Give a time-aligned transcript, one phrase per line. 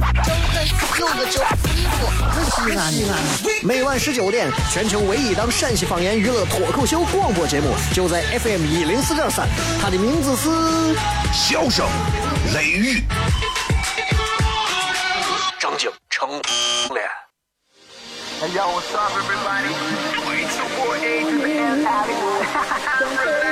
[0.00, 0.64] 张开
[0.98, 1.42] 柚子叫
[1.72, 1.96] 衣服，
[2.50, 3.12] 西安西安。
[3.62, 9.48] 每晚十九点，全球唯一档陕西方言娱乐脱口秀广播节目，就在 FM 一零四点三，
[9.80, 10.48] 它的名字是
[11.32, 11.86] 《笑声
[12.54, 13.00] 雷雨》。
[15.58, 16.28] 张景成
[16.92, 17.08] 脸。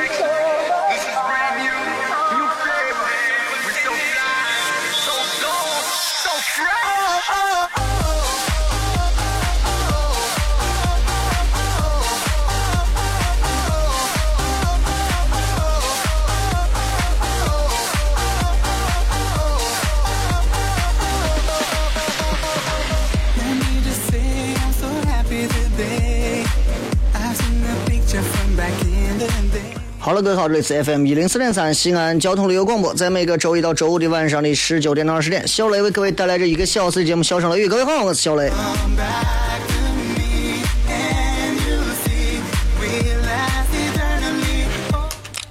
[30.05, 37.67] 好了，各位好，这里是 FM 一零四点三西安交通旅游广播，在每个周一到周五的晚上的十九点到二十点，小雷为各位带来这一个小时的节目《笑声雷雨》。
[37.71, 38.51] 各位好，我是小雷。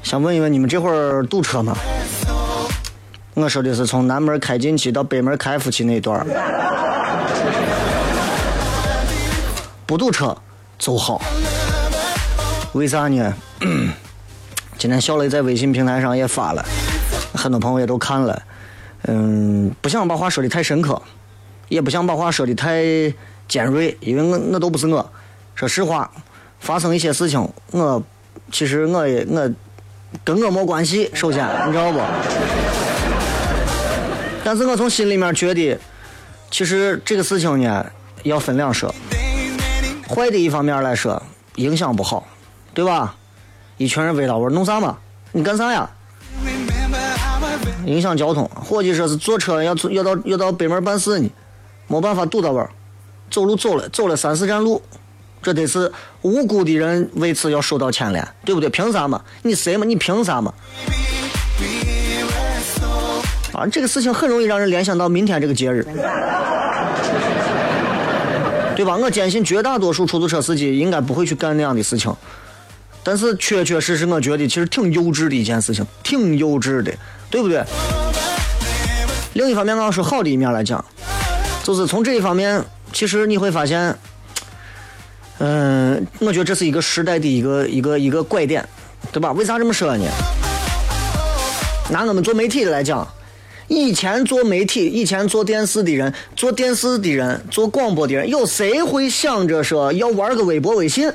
[0.03, 1.73] 想问一问你们这会儿堵车吗？
[3.33, 6.27] 我说的是从南门开进去到北门开出去那段
[9.85, 10.35] 不堵车
[10.77, 11.21] 就好。
[12.73, 13.33] 为啥呢？
[14.81, 16.65] 今天小雷在微信平台上也发了，
[17.35, 18.41] 很多朋友也都看了。
[19.03, 20.99] 嗯，不想把话说的太深刻，
[21.69, 22.81] 也不想把话说的太
[23.47, 25.07] 尖锐，因为我那都不是我。
[25.53, 26.09] 说实话，
[26.59, 28.01] 发生一些事情，我
[28.51, 29.51] 其实我也我
[30.25, 31.11] 跟我没关系。
[31.13, 31.99] 首先，你知道不？
[34.43, 35.77] 但是我从心里面觉得，
[36.49, 37.85] 其实这个事情呢，
[38.23, 38.91] 要分两说。
[40.09, 41.21] 坏的一方面来说，
[41.57, 42.25] 影响不好，
[42.73, 43.15] 对吧？
[43.81, 44.95] 一群人围到我弄啥嘛？
[45.31, 45.89] 你干啥呀？
[47.85, 48.47] 影响交通。
[48.53, 51.27] 伙计说是坐车要要到要到北门办事呢，
[51.87, 52.69] 没办法堵到玩
[53.31, 54.79] 走路走了走了三四站路，
[55.41, 58.69] 这得是无辜的人为此要受到牵连，对不对？
[58.69, 59.19] 凭啥嘛？
[59.41, 59.83] 你谁嘛？
[59.83, 60.53] 你凭啥嘛？
[63.53, 65.83] 啊，这个事情很容易让人联想到明天这个节日，
[68.75, 68.95] 对吧？
[68.95, 72.15] 我坚信绝大多数出租车司机应该不会去干那样的事情。
[73.03, 76.93] 但是确确实实，我觉得其实挺幼稚的一件事情，挺幼稚的，
[77.29, 77.63] 对不对？
[79.33, 80.83] 另一方面，我要说好的一面来讲，
[81.63, 82.63] 就是从这一方面，
[82.93, 83.95] 其实你会发现，
[85.39, 88.67] 嗯，我觉得这是一个时代的一个一个一个拐点，
[89.11, 89.31] 对吧？
[89.31, 90.05] 为啥这么说呢？
[91.89, 93.07] 拿我们做媒体的来讲，
[93.71, 101.09] 以前做媒体、以前做电视的人、做电视的人、做广播的人，有谁会想着说要玩个微博、微信？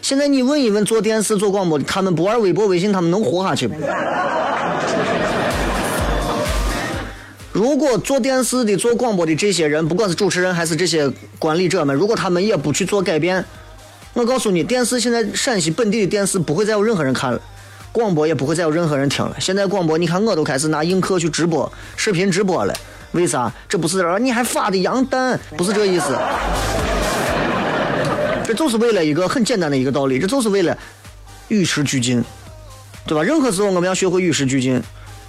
[0.00, 3.76] 现在你问一问做电视、做广播的，他们不玩微博、微信，他们能活下去吗？
[7.52, 11.06] 如果做电视的、做广播的这些人，不管是主持人还是这些
[11.38, 13.44] 管理者们，如果他们也不去做改变，
[14.14, 17.38] 我告诉你，电视现在陕西本地的电视不会再有任何人看了，
[17.92, 19.36] 广播也不会再有任何人听了。
[19.38, 22.74] 现在广播，你看我都开始拿映客去直播、视频直播了，
[23.12, 23.52] 为啥？
[23.68, 26.16] 这不是你还发的洋单，不是这意思。
[28.44, 30.76] 这就是为了一个很简单的一个道理，这就是为了
[31.48, 32.24] 与时俱进，
[33.06, 33.22] 对吧？
[33.22, 34.82] 任何时候我们要学会与时俱进。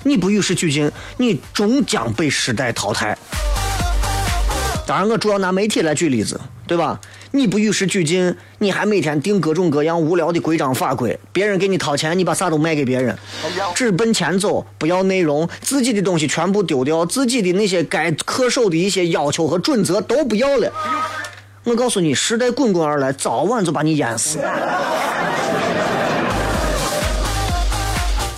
[0.06, 3.18] 你不与时俱进，你终将被时代淘汰。
[4.85, 7.00] 当然，我主要拿媒体来举例子，对吧？
[7.35, 13.17] 你不与时俱进，你还每天定各种各样无聊的规章法规，别人给你掏钱，你把啥都卖给别人，
[13.73, 20.71] 只奔钱走，不要内容，自己的东西全部丢掉，自己的那些该恪守的一些要求和准则都不要了。
[21.63, 24.38] 我告诉你，时代滚滚而来，早晚就把你淹死。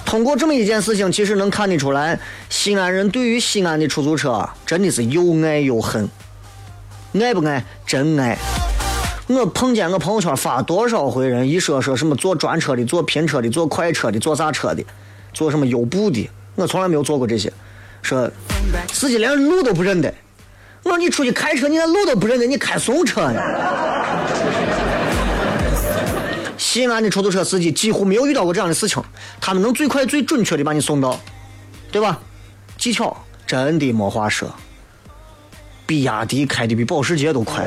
[0.06, 2.18] 通过这么一件事情，其实能看得出来，
[2.50, 6.08] 西安人对于西安的出租车真的是又爱又恨。
[7.20, 7.62] 爱不爱？
[7.86, 8.38] 真爱。
[9.28, 14.84] 我碰见我朋友圈发多少回人一说说什么坐专车的、坐拼车的、坐快车的、坐啥车的、
[15.34, 17.52] 坐什么优步的，我从来没有坐过这些。
[18.04, 18.30] 说
[18.94, 20.14] 司机连路都不认得。
[20.84, 23.42] 我说你出去开车，你连路都不认得，你开怂车呢？
[26.56, 29.02] 西安的出租车司机几乎没有遇到过这样的事情，
[29.42, 31.20] 他们能最快最准确的把你送到，
[31.92, 32.20] 对吧？
[32.78, 33.18] 技巧
[33.48, 34.48] 真的没话说。
[35.88, 37.66] 比亚迪开的比保时捷都快。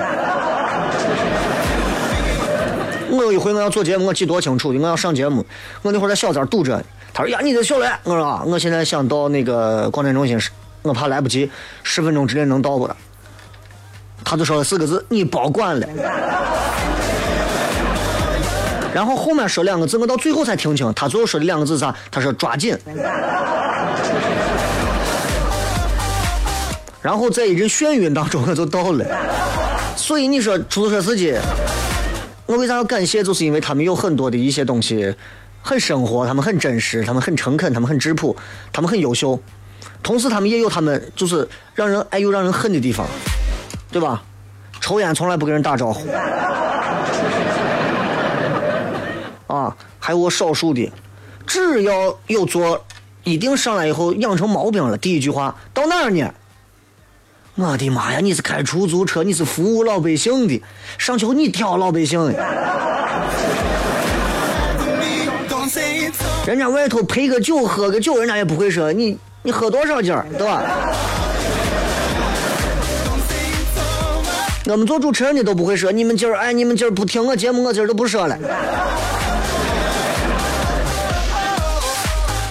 [3.32, 5.44] 有一回我要做节目，我记多清楚，我要上节目，
[5.82, 6.82] 我那会儿在小寨堵着。
[7.12, 10.40] 他说：“呀，你这小雷，我说啊，我现在想到那个广电中心，
[10.82, 11.50] 我怕来不及，
[11.82, 12.96] 十分钟之内能到不的。”
[14.25, 15.86] 他就说了四个字：“你保管了。
[18.94, 21.94] ”然后后面说两个字，我到最后才听清，他最后说的两个字是啥？
[22.10, 22.76] 他说抓紧。
[27.00, 29.04] 然后在一阵眩晕当中，我就到了。
[29.96, 31.36] 所以你说出租车司机，
[32.48, 33.22] 我为啥要感谢？
[33.22, 35.14] 就是因为他们有很多的一些东西
[35.60, 38.34] 很生活，他们很真实，他们很诚恳，他们很质朴，
[38.72, 39.38] 他们很优秀。
[40.02, 43.06] 同时，他们也有他们就是让人爱又让人恨的地方，
[43.92, 44.22] 对吧？
[44.80, 46.08] 抽烟从来不跟人打招呼。
[49.52, 50.90] 啊，还有我少数的，
[51.46, 52.82] 只要有做，
[53.24, 54.96] 一定上来以后养成毛病了。
[54.96, 56.32] 第一句话到哪儿呢？
[57.60, 58.20] 我的妈呀！
[58.20, 60.62] 你是开出租车，你是服务老百姓的，
[60.96, 62.32] 上去你挑老百姓的。
[66.46, 70.62] 人家外头陪个酒喝个酒，人家也不会说你你喝多少斤，对吧？
[74.66, 78.38] 我们做主持人的都不会说你们今儿哎，你们今儿不听我节目，我今儿都不说了。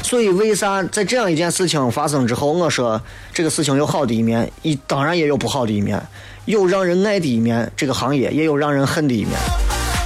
[0.07, 3.01] 所以，为啥在这样一件事情发生之后，我说
[3.33, 6.01] 这个事情有好的一面，一当然也有不好的一面，
[6.45, 9.33] 有让人爱的一面，这个行业也有让人恨的一面。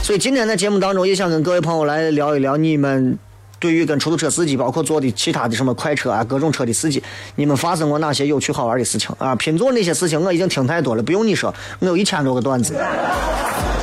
[0.02, 3.20] 所以今天在节目当中，也想跟各位朋友来聊一聊，你们
[3.60, 7.04] 对于跟出租车司机，包括坐的其他的什么快车啊、各种车的司机，
[7.36, 9.36] 你们发生过哪些有趣好玩的事情啊？
[9.36, 12.74] 拼座那些事情我已经听太多了，不用你说，我有一千多个段子。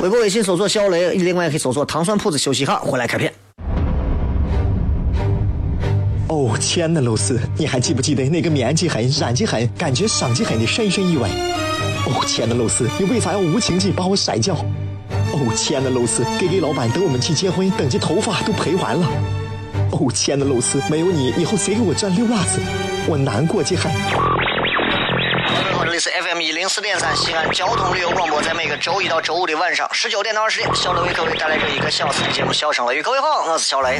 [0.01, 3.33] 微博、微信搜索小雷，另外也可以搜索糖蒜铺子休息哈，回来开片。
[6.29, 11.27] 哦，亲爱的露丝，你还记不记得那个面积狠、染技狠、感觉伤及狠的深深意外？
[12.05, 14.53] 哦，亲爱的露丝，你为啥要无情地把我甩掉？
[15.33, 19.07] 哦，亲爱的露丝给给老板等我们去结婚，等这头发都赔完了。
[19.91, 22.59] 哦，亲爱的露丝，没有你，以后谁给我赚六万子？
[23.07, 23.91] 我难过极狠。
[23.91, 32.99] 各位好，这里是 FM 一零四点三西安交通旅游广播，在每个周一到周五的晚上十九点到二十点，小雷为各位带来这一个小时的节目《笑声雷雨》。
[33.03, 33.99] 各位好，我是小雷。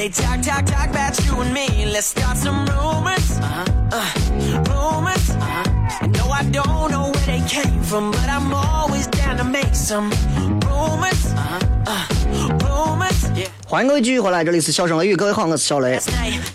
[0.00, 1.84] They talk, talk, talk about you and me.
[1.84, 3.38] Let's start some rumors.
[3.38, 3.66] Uh-huh.
[3.92, 4.06] Uh,
[4.72, 5.28] rumors.
[5.28, 6.06] Uh-huh.
[6.16, 10.10] No, I don't know where they came from, but I'm always down to make some
[10.64, 11.34] rumors.
[11.36, 11.60] Uh-huh.
[11.84, 12.06] Uh,
[12.64, 13.28] rumors.
[13.36, 13.48] Yeah.
[13.66, 16.00] 欢迎各位继续回来，这里是笑声雷雨，各位好，我是小雷。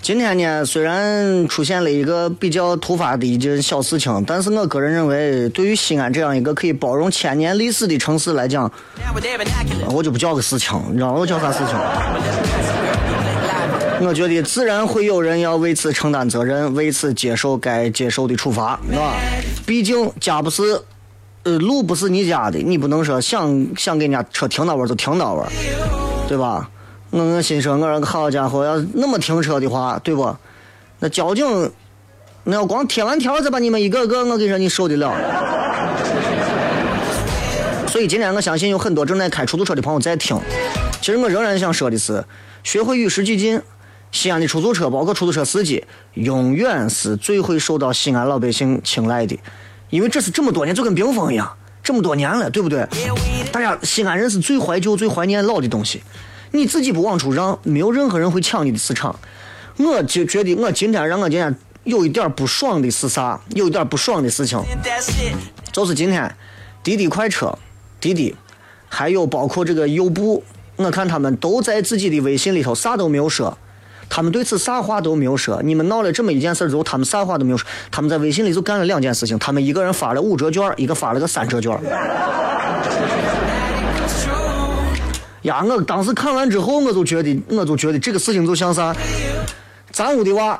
[0.01, 8.69] 今天呢，虽然出现了一个比较突发的一件小事情，但是我个人认为，对于西安这样一个可以包容千年历史的城市来讲.
[9.93, 11.11] 我就不叫个事情，你知道？
[11.11, 11.75] 我叫啥事情？
[14.01, 19.15] 我觉得自然会有人要为此承担责任，为此接受该接受的处罚，是吧？
[19.65, 20.81] 毕竟家不是，
[21.43, 25.49] 呃，路不是你家的，你不能说想想给人家车停到位儿就停到位儿，
[26.27, 26.69] 对吧？
[27.11, 30.35] 我我心说，我说好家伙，要那么停车的话，对不？
[30.99, 31.71] 那交警
[32.43, 35.13] 那要光贴完条再把你们一个个，我跟你说，你受得了？
[37.87, 40.37] 所以今天我相信有很多正在开出租车的朋友在听。
[41.01, 42.23] 其实我仍然想说的是，
[42.63, 43.61] 学会与时俱进。
[44.11, 45.83] 西安的出租车，包括出租车司机，
[46.13, 49.37] 永远是最会受到西安老百姓青睐的，
[49.89, 51.51] 因为这是这么多年，就跟冰封一样，
[51.83, 52.87] 这么多年了，对不对？
[53.51, 56.01] 大家西安人是最怀旧、最怀念老的东西。
[56.51, 59.19] 你自己不往出让，没有任何人会抢你的市场。
[59.77, 63.41] 我就觉得，我今天让我今天有一点不爽的是啥？
[63.55, 64.63] 有一点不爽的事情，
[65.73, 66.33] 就是今天
[66.81, 67.57] 滴滴快车、
[67.99, 68.33] 滴滴，
[68.87, 70.41] 还有包括这个优步，
[70.77, 73.57] 我看他们都在自己的微信里头啥都没有说，
[74.09, 75.61] 他们对此啥话都没有说。
[75.63, 81.71] 你们闹了这么一件事之后，他们啥话都没有说，他们在微信里就干了两件事情，他们一个人发了五折券，一个发了个三折券。
[85.43, 88.95] 呀，我当时看完之后，我就觉得，我就觉得这个事情就像啥，
[89.91, 90.59] 咱屋的娃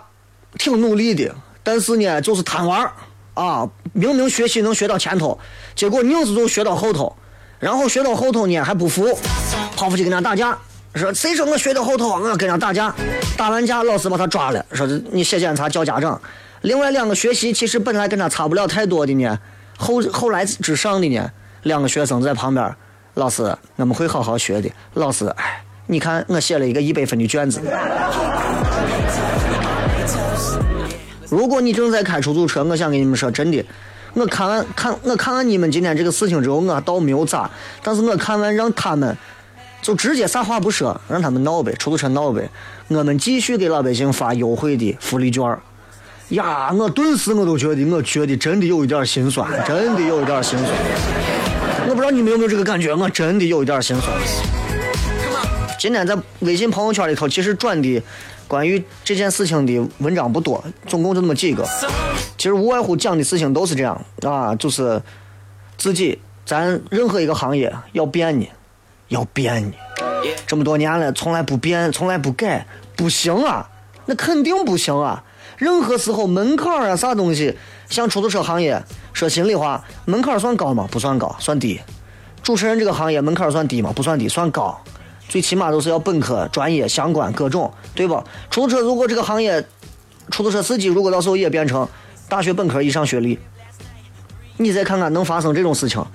[0.59, 1.33] 挺努力的，
[1.63, 2.91] 但是呢，就是贪玩儿
[3.33, 5.39] 啊，明明学习能学到前头，
[5.73, 7.15] 结果硬是就学到后头，
[7.59, 9.17] 然后学到后头呢还不服，
[9.75, 10.55] 跑出去跟人家打架，
[10.95, 12.93] 说谁说我学到后头，我跟人家打架，
[13.35, 16.19] 打完架老师把他抓了，说你写检查叫家长。
[16.61, 19.37] 另外两个学习其实本来跟他差不了太多的呢，
[19.77, 21.29] 后后来之上的呢，
[21.63, 22.73] 两个学生在旁边，
[23.15, 23.43] 老师
[23.75, 24.71] 我们会好好学的。
[24.93, 27.59] 老师，哎，你看我写了一个一百分的卷子。
[31.29, 33.63] 如果你正在开出租车，我想跟你们说，真的，
[34.13, 37.49] 我看完看我看完你们今天这个事情之后，我倒没有咋，
[37.83, 39.15] 但是我看完让他们
[39.85, 42.49] 就直接啥话不说，让他们闹呗，出租车闹呗，
[42.87, 45.61] 我们继续给老百姓发优惠的福利券儿
[46.29, 50.71] 呀，我顿时我都觉得，我觉得真的有一点心酸， 真的有一点心酸。
[51.87, 54.11] 我不知道你们有没有这个感觉，我真的有一点心酸。
[55.77, 58.01] 今天在微信朋友圈里头，其实转的
[58.47, 61.63] 关于这件事情的文章不多，总共就那么几个。
[62.39, 64.99] 其实无外乎讲的事情都是这样啊，就是
[65.77, 68.47] 自己咱任何一个行业要变呢，
[69.07, 69.73] 要变呢。
[70.47, 73.69] 这么多年了，从来不变，从来不改，不行啊，
[74.05, 75.23] 那肯定不行啊。
[75.57, 77.57] 任何时候门槛啊，啥东西，
[77.89, 78.83] 像出租车行业，
[79.13, 80.87] 说心里话，门槛算高吗？
[80.91, 81.79] 不算高，算低。
[82.43, 83.91] 主持人这个行业门槛算低吗？
[83.95, 84.79] 不算低，算高。
[85.27, 88.23] 最起码都是要本科专业相关各种，对吧？
[88.49, 89.65] 出租车如果这个行业，
[90.29, 91.87] 出租车司机如果到时候也变成
[92.27, 93.39] 大学本科以上学历，
[94.57, 96.05] 你再看看能发生这种事情，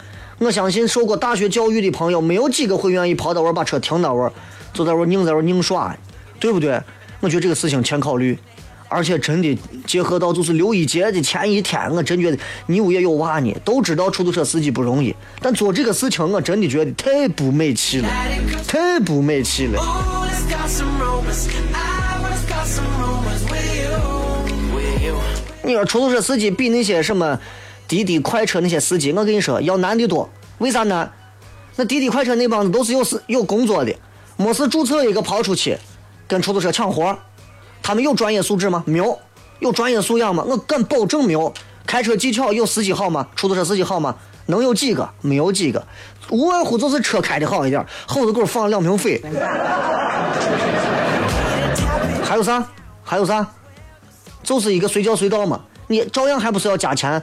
[0.40, 4.32] 我相信受过大学教育的朋友，没有几个会愿意跑到那儿把车停那儿，
[4.72, 5.94] 坐在那拧在那拧耍，
[6.40, 6.80] 对不对？
[7.20, 8.38] 我觉得这个事情欠考虑，
[8.88, 18.08] 而且真的结合到就是六一节的前一天，我真觉得你屋也有娃呢，都知道出租车司机不容易，但做这个事情，我真的觉得太不美气了，
[18.66, 19.78] 太不美气了。
[25.62, 27.38] 你说出租车司机比那些什么
[27.90, 30.30] 滴滴快车那些司机，我跟你说要难的多。
[30.58, 31.10] 为啥难？
[31.74, 33.92] 那滴滴快车那帮子都是有事有工作的，
[34.36, 35.76] 没事注册一个跑出去，
[36.28, 37.18] 跟出租车抢活
[37.82, 38.84] 他们有专业素质吗？
[38.86, 39.18] 没有。
[39.58, 40.44] 有专业素养吗？
[40.46, 41.52] 我敢保证没有。
[41.84, 43.26] 开车技巧有司机好吗？
[43.34, 44.14] 出租车司机好吗？
[44.46, 45.10] 能有几个？
[45.20, 45.84] 没有几个。
[46.28, 49.20] 无外乎就是车开的好一点，后头给我放了两瓶水。
[52.22, 52.64] 还有啥？
[53.02, 53.44] 还有啥？
[54.44, 57.20] 就是一个随叫随到嘛，你照样还不是要加钱，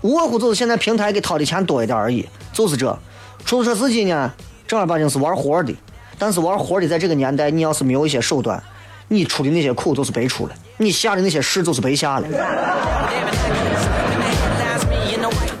[0.00, 2.98] 无外乎就是现在平台给掏的钱多一点而已，就是这。
[3.44, 4.32] 出租车司机呢，
[4.66, 5.74] 正儿八经是玩活的，
[6.18, 8.62] 但是玩活的在这个年代，你要是没有一些手段，
[9.08, 12.28] 你出的那些苦都是白出了，你下的那些事都是白下了。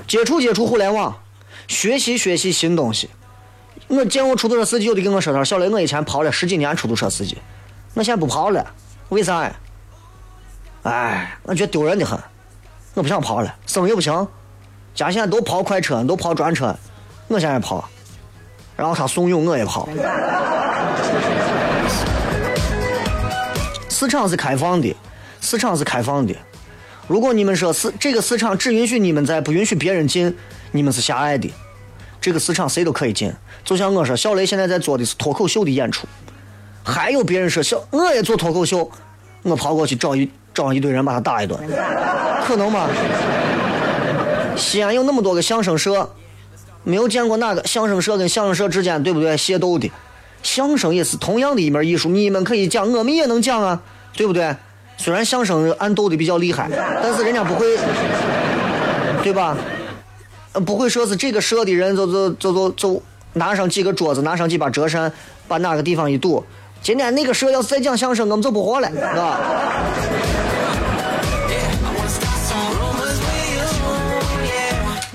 [0.06, 1.14] 接触接触互联网，
[1.66, 3.10] 学习学习新东西。
[3.88, 7.38] 我见过出租车司机有的跟我说他说小雷，我以前跑了十几年出租车司机，
[7.94, 8.64] 我现在不跑了，
[9.08, 9.52] 为啥呀？
[10.82, 12.18] 哎，我觉得丢人的很，
[12.98, 14.26] 我不想跑了，生意不行，
[14.92, 16.74] 家现在都跑快车，都跑专车，
[17.28, 17.88] 我现在跑，
[18.76, 19.88] 然后他怂恿我也跑。
[23.88, 24.92] 市场是开放的，
[25.40, 26.34] 市场是开放的。
[27.06, 30.36] 如果你们说市这个市场只允许你们在，不允许别人进，
[30.72, 31.48] 你们是狭隘的。
[32.20, 33.32] 这个市场谁都可以进。
[33.64, 36.08] 就像我说，小雷现在在做的是脱口秀的演出，
[36.82, 38.90] 还有别人说小我也做脱口秀，
[39.44, 41.56] 我跑过去找一找一堆人把他打一顿，
[42.44, 42.88] 可能吗？
[44.56, 46.10] 西安有那么多个相声社，
[46.82, 49.88] 没有见过哪个相声社跟相声社之间对不对械斗的？
[50.42, 53.80] 相声也是同样的一门艺术，你们可以讲，我们也能讲啊，
[54.16, 54.52] 对不对？
[54.96, 56.68] 虽然相声俺斗的比较厉害，
[57.00, 57.78] 但是人家不会，
[59.22, 59.56] 对吧？
[60.66, 63.02] 不会说是这个社的人就就就就就
[63.34, 65.12] 拿上几个桌子，拿上几把折扇，
[65.46, 66.44] 把哪个地方一堵。
[66.82, 69.40] 今天那个社要是再讲相声，我们就不活了，是吧？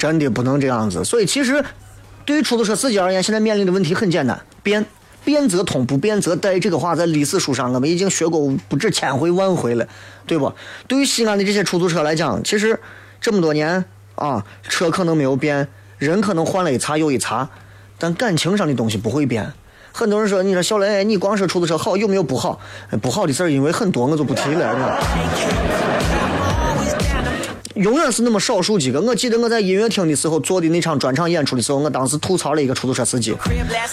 [0.03, 1.01] 真的不能这样子。
[1.05, 1.63] 所以其实
[2.25, 4.85] 对于出租车司机而言，现在面临的问题很简单：变，
[5.23, 6.59] 变则通，不变则殆。
[6.59, 9.87] 这个话在历史书上我们已经学过不止千回万回了，
[10.27, 10.51] 对不？
[10.89, 12.77] 对于西安的这些出租车来讲，其实
[13.21, 17.49] 这么多年啊，车可能没有变，人可能换了一茬又一茬，
[17.97, 19.53] 但感情上的东西不会变。
[19.93, 22.59] 很多人说，你说小雷，你光说出租车好，有没有不好？
[23.01, 24.99] 不好的事儿因为很多，我就不提了，
[27.75, 29.01] 永远是那么少数几个。
[29.01, 33.35] 我记得我在音乐厅的时候做的那场专场演出的时候，我当时吐槽了一个出租车司机。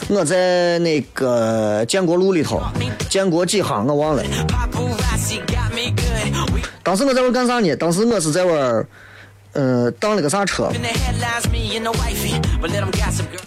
[0.08, 2.62] 我在那个建国路里头，
[3.08, 4.22] 建国几行我忘了。
[6.82, 7.74] 当时我在那干啥呢？
[7.76, 8.84] 当时我是在那，
[9.52, 10.70] 呃，当了个啥车？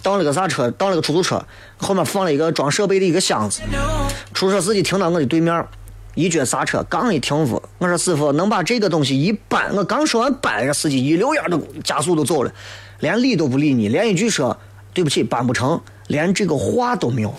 [0.02, 0.70] 当了个啥车？
[0.72, 1.44] 当了个出租车，
[1.76, 3.60] 后面放了一个装设备的一个箱子。
[4.32, 5.64] 出租车司机停到我的对面，
[6.14, 12.52] 一脚刹车，刚一停住，我说师傅能把这个东西一搬，我刚说完搬，人司机一溜烟的加速都走了，
[13.00, 14.56] 连理都不理你，连一句说
[14.92, 17.34] 对不起搬不成，连这个话都没有。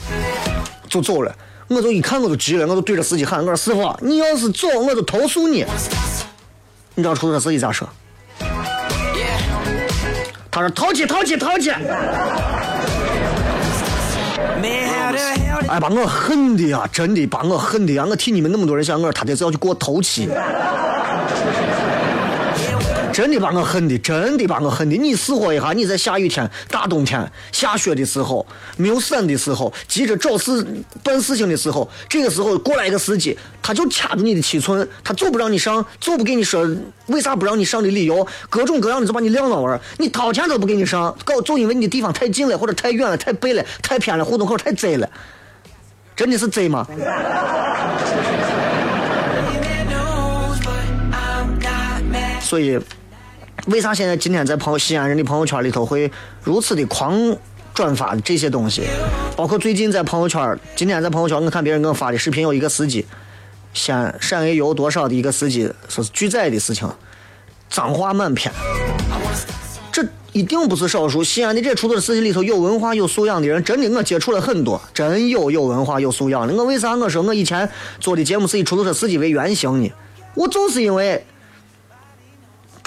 [0.89, 1.35] 就走了。
[1.67, 5.65] 我就一看我就急了，我就对着司机喊：“我说师傅，你要是走，我就投诉你。”
[6.93, 7.89] 你知道出租车司机咋说？
[10.51, 11.71] 他说：“淘气，淘气，淘气！”
[15.67, 18.05] 哎，把我恨的呀，真的把我恨的呀！
[18.07, 20.29] 我替你们那么多人想，我他得是要去给我投气。
[23.11, 24.95] 真的把我恨的，真的把我恨的。
[24.95, 28.45] 你试活一下，你在下雨天、大冬天、下雪的时候，
[28.77, 30.65] 没有伞的时候，急着找事
[31.01, 36.69] 办事情的时候，这个时候过来一个司机，他就掐住你的七寸，他就不让你上，就不给你说
[37.07, 45.09] 为啥不让你上的理由，各种各样的就把你晾到玩你掏钱都不给你上，搞就因为你的地方太近了，或者太远了、太背了、太偏了，胡同口太窄了，
[46.15, 46.87] 真的是贼吗？
[52.41, 52.79] 所以。
[53.67, 56.11] 为啥现在今天在朋友西安人的朋友圈里头会
[56.43, 57.35] 如此的狂
[57.73, 58.83] 转发这些东西？
[59.35, 63.07] 包括最近在朋友圈，今天在朋友圈我看别人给我发的视频，有一个司机，
[63.73, 66.87] 陕陕 A 油多少的一个司机说是拒载的事情，
[67.67, 68.53] 脏话满篇。
[70.35, 76.53] 一定不是少数，西安的这出租车司机里头有文化有素养的人，真的我接触了很多，真有有文化有素养的。
[76.53, 77.69] 我为啥我说我以前
[78.01, 79.89] 做的节目是以出租车司机为原型呢？
[80.35, 81.25] 我就是因为。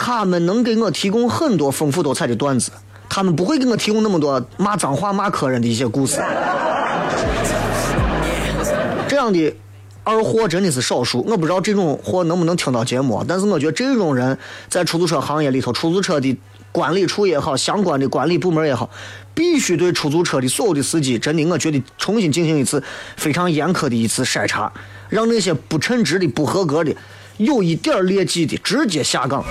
[0.00, 2.70] 他们能给我提供很多丰富多彩的段子，
[3.08, 6.22] 他们不会给我提供那么多骂脏话、骂客人的一些故事。
[9.08, 9.52] 这样的
[10.04, 14.38] 二货真的是少数，我不知道这种货能不能听到节目，但是我觉得这种人
[14.68, 16.38] 在出租车行业里头，出租车的
[16.78, 18.88] 管理处也好，相关的管理部门也好，
[19.34, 22.80] 必须对出租车的所有的司机，真的我觉得重新进行一次
[23.16, 24.72] 非常严苛的一次筛查，
[25.08, 26.94] 让那些不称职的、不合格的。
[27.38, 29.44] 有一点劣迹的直接下岗，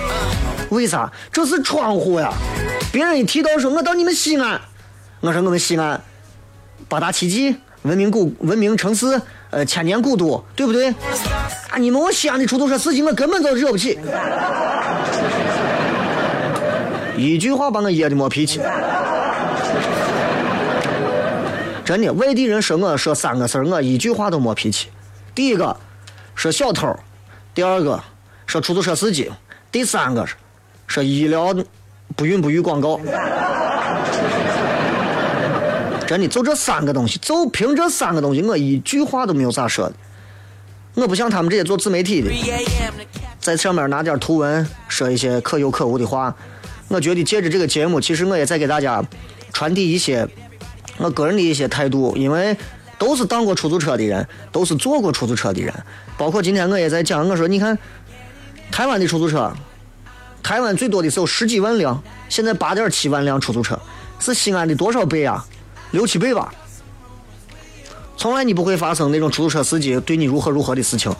[0.70, 1.12] 为啥？
[1.30, 2.32] 这是窗户呀！
[2.90, 4.58] 别人一提到说，我到你们西安，
[5.20, 6.00] 我说我们西安
[6.88, 9.20] 八大奇迹、文明古文明城市、
[9.50, 10.88] 呃千年古都，对不对？
[11.68, 13.98] 啊，你们我西安的出租车司机，我根本就惹不起。
[17.18, 18.60] 一句话把我噎的没脾气。
[21.84, 24.88] 真的，外地人说我说三个事儿，我一句话都没脾气。
[25.34, 25.76] 第一个，
[26.34, 26.94] 说小偷。
[27.54, 28.00] 第二个
[28.46, 29.30] 说出租车司机，
[29.72, 30.24] 第三个
[30.86, 31.52] 说医疗
[32.14, 33.00] 不孕不育广告，
[36.06, 39.94] 真的就这三个东西，就凭这三个东西，我一句话都没有咋说的。
[40.94, 42.30] 我不像他们这些做自媒体的，
[43.40, 46.32] 在上面拿点图文说一些可有可无的话。
[46.88, 49.04] 我觉得借着这个节目，其实我也在给大家
[49.52, 50.28] 传递一些
[50.96, 52.56] 我个人的一些态度，因为。
[52.98, 55.72] 都是当过出租车的人，都是坐过出租车的人，
[56.16, 57.78] 包括今天我也在讲，我说你看，
[58.72, 59.52] 台湾的出租车，
[60.42, 63.78] 台湾最多的时候十几万辆，现在八点七万辆出租车，
[64.18, 65.46] 是西安的多少倍啊？
[65.92, 66.52] 六七倍吧。
[68.16, 71.14] 从来你不会发生那种出租车司机对你如何如何的事情。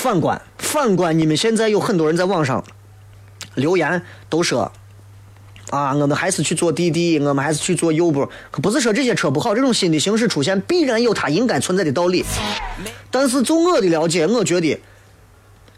[0.00, 2.64] 反观，反观你们现在有很多人在网上
[3.54, 4.72] 留言都说。
[5.68, 8.28] 啊，我们还是去坐滴滴，我们还是去坐优步。
[8.50, 12.24] 可不是说这些车不好，这种新的形式出现必然有它应该存在的道理。
[13.10, 14.80] 但是就我的了解，我觉得，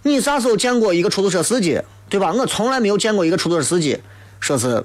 [0.03, 2.33] 你啥时候见过一个出租车司机，对吧？
[2.33, 4.01] 我从来没有见过一个出租车司机
[4.41, 4.83] 说是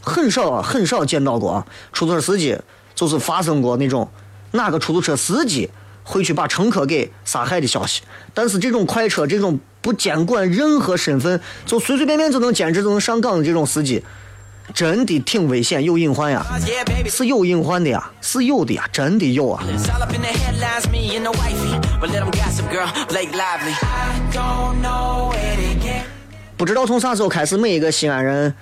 [0.00, 1.66] 很少啊，很少见到过啊。
[1.92, 2.56] 出租车司机
[2.94, 4.08] 就是发生过那种
[4.52, 5.68] 哪个出租车司机
[6.06, 8.00] 会去把乘客给杀害的消息。
[8.32, 9.60] 但是这种快车这种。
[9.82, 14.02] 不监管任何身份，就随随便便就能兼职就能上岗的这种司机，
[14.74, 16.44] 真的挺危险，有隐患呀，
[17.08, 19.62] 是有隐患的呀，是有的呀，真的有啊。
[26.56, 28.52] 不知道从啥时候开始，每一个西安人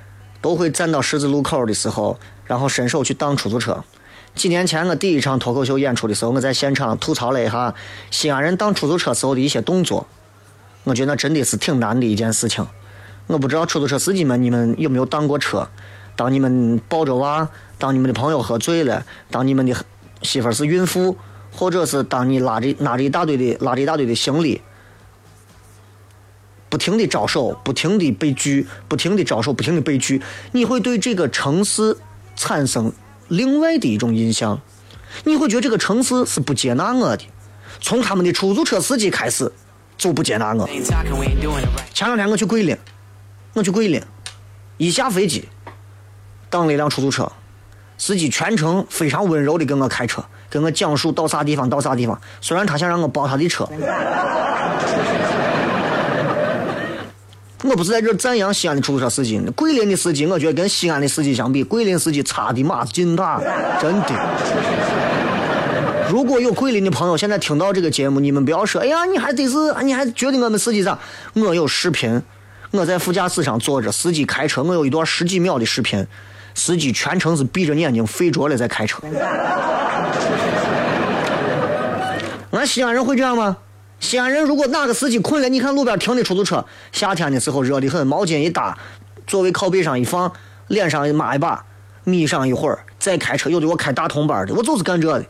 [0.42, 3.82] 都会站到十字路口的时候，然后伸手去挡出租车。
[4.34, 7.74] 几年前我第一场脱口秀演出的时候，我在现场吐槽了一下
[8.10, 10.06] 西安人当出租车时候的一些动作。
[10.82, 12.66] 我觉得那真的是挺难的一件事情。
[13.26, 15.68] 我不知道出租车司机们，你们有没有当过车？
[16.16, 19.74] 当你们抱着娃，当你们的朋友喝醉了，当你们的
[20.22, 21.16] 媳妇是孕妇，
[21.52, 24.60] 或者是当你拉着拉着一大堆的拉着一大堆的行李，
[26.68, 30.20] 不停的招手，不停的被拒，不停的招手，不停的被拒，
[30.52, 31.96] 你会对这个城市
[32.36, 32.92] 产生
[33.28, 34.60] 另外的一种印象。
[35.24, 37.24] 你会觉得这个城市是不接纳我的，
[37.80, 39.52] 从他们的出租车司机开始。
[39.96, 40.66] 就不接纳我。
[41.94, 42.76] 前两天我去桂林，
[43.52, 44.02] 我去桂林，
[44.76, 45.48] 一下飞机，
[46.50, 47.30] 等了一辆出租车，
[47.96, 52.20] 司机全程非常温柔的跟我开车，跟我讲述到啥地方到啥地方。
[52.40, 53.64] 虽然他想让我包他的车，
[57.64, 63.40] 我不是在这赞扬西安的出租车司机，桂林的司机，我觉得跟西安的司机相比，桂林司机差的妈劲大，
[63.80, 64.08] 真的。
[66.10, 70.98] 如果有桂林的朋友现在听到这个节目，你们不要说，哎呀，你还得是，你还觉得我们司机咋？
[71.32, 72.22] 我有视频，
[72.70, 76.06] 我在副驾驶上坐着，司机开车，我有一段十几秒的视频，
[76.54, 78.98] 司机全程是闭着眼睛睡着了在开车。
[82.50, 83.56] 俺西安人会这样吗？
[84.04, 86.62] 西安人如果哪个司机困了，你看路边停的出租车，
[86.92, 88.76] 夏天的时候热得很，毛巾一搭，
[89.26, 90.30] 座位靠背上一放，
[90.68, 91.64] 脸上抹一把，
[92.04, 93.48] 眯上一会儿，再开车。
[93.48, 95.24] 有的我开大通班的，我就是干这的。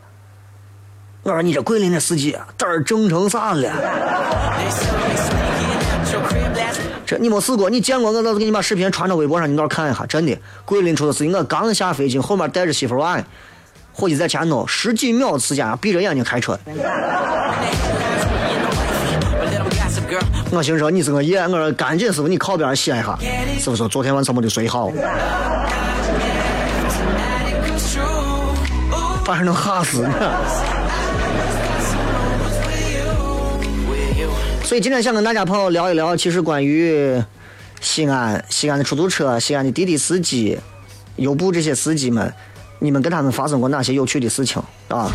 [1.23, 3.73] 我说你这桂林的司机胆儿正成啥了？
[7.07, 7.71] 这你没试过？
[7.71, 8.11] 你见过？
[8.11, 10.05] 我老子给你把视频传到微博上，你到看一下。
[10.05, 13.23] 真的，桂林出租司机，我刚下飞机，后面带着媳妇娃，
[13.93, 16.59] 伙计在前头，十几秒时间闭着眼睛开车。
[20.55, 23.19] 我心说你是个爷，我说赶紧师傅你靠边歇一下。
[23.59, 24.93] 师傅说昨天晚上没得睡好，
[29.25, 30.13] 反正能吓死你。
[34.63, 37.21] 所以今天想跟大家朋友聊一聊，其实关于
[37.81, 40.59] 西安、西安的出租车、西安的滴滴司机、
[41.17, 42.33] 优步这些司机们，
[42.79, 45.11] 你们跟他们发生过哪些有趣的事情啊？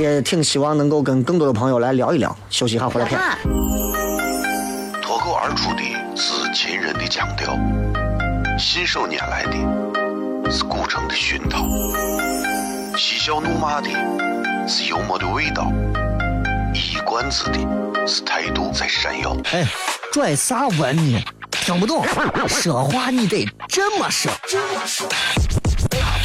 [0.00, 2.34] 也挺希望能够跟更多的朋友来聊一聊。
[2.48, 3.20] 休息一下，回来片。
[5.02, 5.82] 脱口而出的
[6.16, 7.54] 是秦人的腔调，
[8.58, 11.64] 信手拈来的是古城的熏陶，
[12.96, 13.88] 嬉笑怒骂的
[14.66, 15.70] 是幽默的味道，
[16.74, 17.58] 一冠子的
[18.06, 19.36] 是态度在闪耀。
[19.52, 19.66] 哎，
[20.12, 21.22] 拽啥文呢？
[21.50, 22.04] 听不懂，
[22.48, 24.30] 说话你得这么说。
[24.30, 25.59] 哎哎哎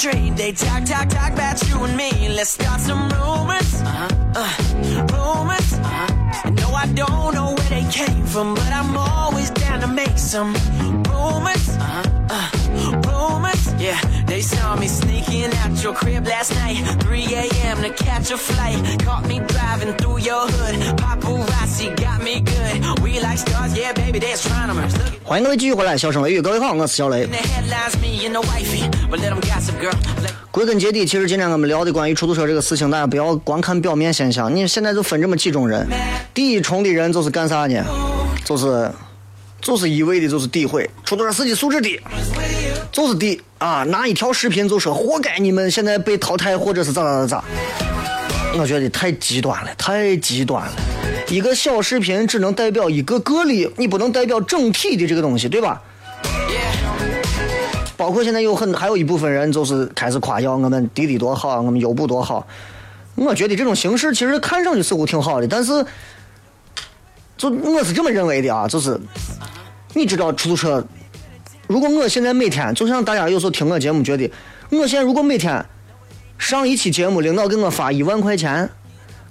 [0.00, 0.34] street.
[0.36, 2.10] They talk, talk, talk about you and me.
[2.30, 3.70] Let's start some rumors.
[3.82, 4.08] Uh-huh.
[4.34, 4.56] Uh,
[5.12, 5.72] rumors.
[5.74, 6.50] Uh-huh.
[6.60, 10.54] No, I don't know where they came from, but I'm always down to make some
[11.08, 11.68] rumors.
[11.76, 12.19] Uh-huh.
[14.40, 14.52] Uh, rumors.
[14.52, 16.78] Yeah, they saw me sneaking out your crib last night.
[17.02, 17.82] 3 a.m.
[17.82, 18.78] to catch a flight.
[19.04, 20.76] Caught me driving through your hood.
[20.96, 23.00] Paparazzi got me good.
[23.02, 24.94] We like stars, yeah, baby, they're astronomers.
[25.24, 27.28] 欢迎各位继续回来，笑声雷雨，各位好，我是小雷
[30.50, 34.54] 归根结底，其实今天我们聊的关于出租车这个事情，大家不要光看表面现象。
[34.54, 35.86] 你现在就分这么几种人，
[36.34, 37.84] 第一重的人就是干啥呢？
[38.44, 38.90] 就是
[39.60, 42.00] 就是一味的就是诋毁出租车司机素质低，
[42.92, 43.84] 就是的啊！
[43.84, 47.44] 拿一条视频就说活该你们现在被淘汰，或者是咋咋咋咋。
[48.58, 50.72] 我觉得太极端了，太极端了。
[51.28, 55.80] 一个小视频只能代表一个个例，你不能代表整体的这个东西，对吧？
[57.96, 62.46] 包括现在有很还有一部分人就是开始夸耀我们滴滴多好，我们优步多好。
[63.14, 65.84] 我觉得这种形式其实看上去似乎挺好的，但是，
[67.36, 68.98] 就我是这么认为的啊，就是
[69.92, 70.84] 你知道出租车，
[71.70, 74.28] 如果我现在每天就像大家有时候听我节目，觉得
[74.70, 75.64] 我现在如果每天
[76.36, 78.68] 上一期节目，领导给我发一万块钱，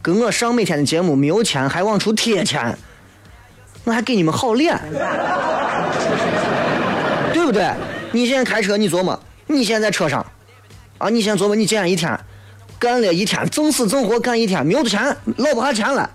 [0.02, 2.78] 跟我上每天的节目没有钱，还往出贴钱，
[3.84, 4.80] 我还给你们好脸，
[7.34, 7.74] 对不对？
[8.14, 10.26] 你现在开车，你琢磨，你现在在车上，
[10.98, 12.18] 啊，你现在琢磨，你今天一天
[12.80, 16.10] 干了一天，挣死挣活干一天，没有钱，捞不下钱了，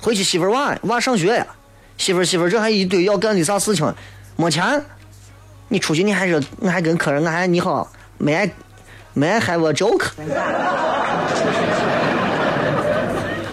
[0.00, 1.46] 回去媳妇儿娃娃上学呀，
[1.98, 3.94] 媳妇儿媳妇儿这还一堆要干的啥事情，
[4.36, 4.82] 没钱，
[5.68, 8.48] 你出去你还是我还跟客人我还你好，没爱
[9.14, 10.10] 没爱 have a joke。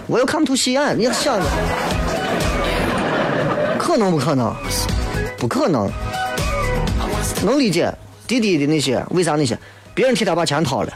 [0.08, 1.40] Welcome to 西安，你想，
[3.78, 4.54] 可能不可能？
[5.38, 5.90] 不可能。
[7.44, 7.92] 能理解
[8.28, 9.58] 滴滴的那些为啥那些
[9.92, 10.92] 别人替他把钱掏了，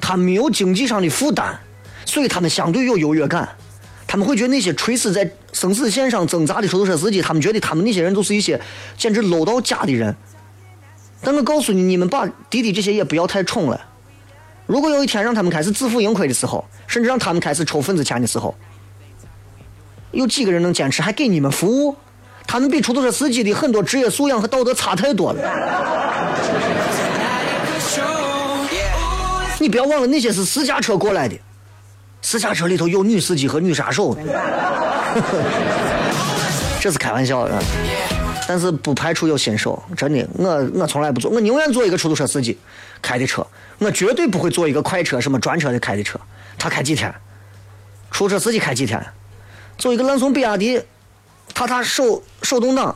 [0.00, 1.54] 他没有经济上的负担，
[2.04, 3.48] 所以他们相对有优越感。
[4.08, 8.60] 他们会觉得那些垂死在生死线上挣扎的出租车司机，他们觉得他们那些人都是一些
[8.96, 10.14] 简直 low 到家的人。
[11.22, 13.80] 但我告诉你，你们把滴滴这些也不要太宠了。
[14.66, 18.54] 如果有一天让他们开始自负盈亏的时候，甚至让他们开始抽份子钱的时候，
[20.12, 21.96] 有几个人能坚持还给你们服务？
[22.46, 25.42] 他们比出租车司机的很多职业素养和道德差太多了。
[29.58, 31.36] 你不要忘了，那些是私家车过来的，
[32.22, 34.16] 私家车里头有女司机和女杀手，
[36.78, 37.62] 这是开玩笑的。
[38.48, 42.56] 但是不排除有新手，真的，我我从来不做，我宁愿做一个出租车司机
[43.02, 43.44] 开的车，
[43.78, 46.16] 我绝对不会做一个快车什么专车的开的车。
[46.56, 47.12] 他开几天？
[48.12, 49.04] 出租车司机开几天？
[49.76, 50.80] 做一个烂怂比亚迪，
[51.52, 52.94] 他他手手动挡，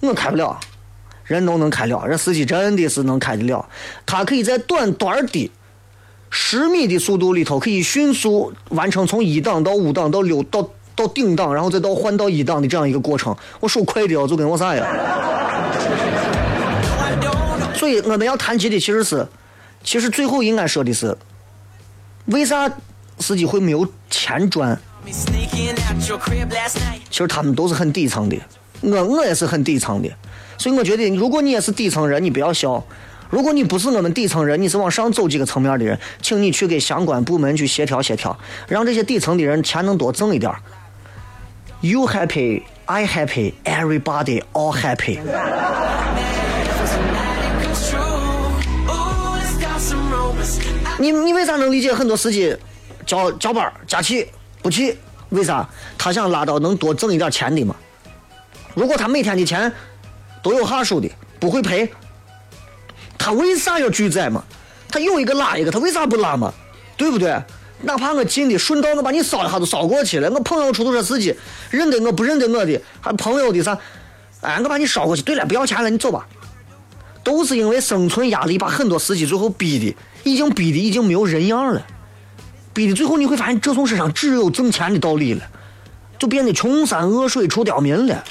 [0.00, 0.58] 我开不了，
[1.24, 3.68] 人都能开了，人司机真的是能开得了，
[4.06, 5.50] 他可以在短短的
[6.30, 10.70] 十米的速度里头，可以迅速完成从一档到五档到六到。
[10.98, 14.84] 到顶档，然后再到换到一档的这样一个过程，我手快的就跟我啥呀？
[17.72, 19.24] 所以我们要谈及的其实是，
[19.84, 21.16] 其实最后应该说的是，
[22.26, 22.68] 为啥
[23.20, 24.76] 司机会没有钱赚？
[27.08, 28.36] 其实他们都是很底层的，
[28.80, 30.10] 我我也是很底层的，
[30.58, 32.82] 所以我觉得如果你也是底层人，你不要笑；
[33.30, 40.52] 如果你不是我们底层人，你是往上走几个层面的人，请你去给相关部门去协调协调，让这些底层的人钱能多挣一点。
[41.80, 45.20] You happy, I happy, everybody all happy。
[50.98, 52.56] 你你为啥能理解很多司机
[53.06, 54.26] 交交班加气
[54.60, 54.98] 不去？
[55.28, 55.68] 为啥？
[55.96, 57.76] 他想拉到能多挣一点钱的嘛。
[58.74, 59.72] 如果他每天的钱
[60.42, 61.88] 都有哈数的，不会赔，
[63.16, 64.42] 他为啥要拒载嘛？
[64.90, 66.52] 他有一个拉一个，他为啥不拉嘛？
[66.96, 67.40] 对不对？
[67.82, 70.30] 哪怕我近的顺道，我把你捎一下都捎过去了。
[70.30, 71.34] 我碰到出租车司机，
[71.70, 73.78] 认得我不认得我的，还朋友的啥？
[74.40, 75.22] 哎，我把你捎过去。
[75.22, 76.26] 对了，不要钱了，你走吧。
[77.22, 81.86] 都是因为生存压力，把很多司机最后逼的，已经逼的已经没有人样了。
[82.72, 85.44] 逼的最后你会发现，这从世上只有挣钱的道理了，
[86.18, 88.24] 就变得穷山恶水出刁民了。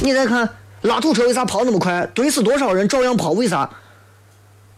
[0.00, 0.48] 你再看
[0.82, 2.08] 拉土车为啥跑那么快？
[2.14, 3.68] 怼死多少人照样跑，为啥？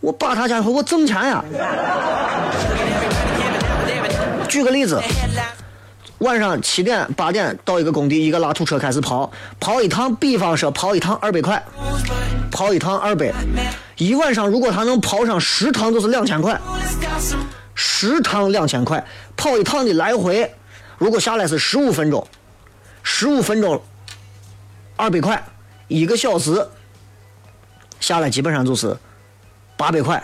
[0.03, 1.43] 我把他家伙，我挣钱呀！
[4.49, 5.01] 举个例子，
[6.19, 11.63] 晚上七点八点到一个工地，一个拉土车开始跑，跑一趟，比方说跑一趟二百块，
[12.51, 13.33] 跑一趟二百，
[13.97, 16.61] 一晚上如果他能跑上十趟，就是两千块，
[17.77, 20.53] 十趟两千块，跑一趟的来回，
[20.99, 22.27] 如果下来是十五分钟，
[23.05, 23.81] 十五分钟
[24.97, 25.41] 二百块，
[25.87, 26.67] 一个小时。
[28.01, 28.97] 下来基本上就是。
[29.77, 30.23] 八百块，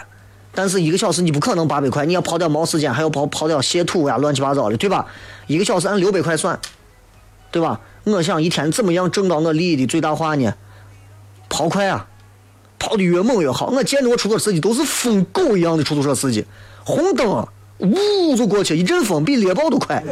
[0.54, 5.06] 但是一个小时你不可能八百块，你要跑点毛时间，还要跑跑点卸土呀，乱七八糟的，对吧？
[5.46, 6.58] 一个小时按六百块算，
[7.50, 7.80] 对吧？
[8.04, 10.54] 我想一天怎么样挣到我利益的最大化呢？
[11.48, 12.06] 跑快啊，
[12.78, 13.66] 跑的越猛越好。
[13.66, 16.46] 我见的我出租车司机都是疯狗一样的出租车司机，
[16.84, 17.46] 红灯
[17.78, 20.02] 呜就过去，一阵风比猎豹都快。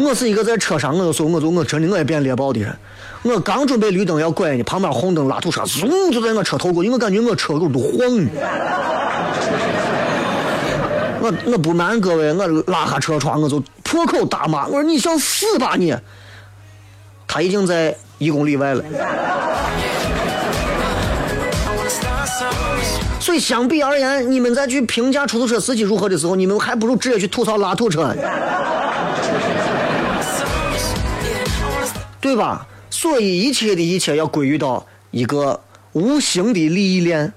[0.00, 2.76] 我是一个在车上，我就说，我就我真的我也变猎豹的人。
[3.22, 8.26] 我刚准备绿灯要拐呢，旁边红灯拉土车，嗖就在我车头过，因为我感觉我车狗都晃。
[11.20, 15.94] 我我不瞒各位，我拉下车窗，我就破口大骂，我说你想死吧你！
[17.28, 18.84] 他已经在一公里外了。
[23.20, 28.12] 所以相比而言，你们再去评价出租车司机如何的时候，你们还不如直接去吐槽拉土车，
[32.22, 32.66] 对吧？
[32.88, 35.60] 所以一切的一切要归于到一个
[35.92, 37.32] 无形的利益链。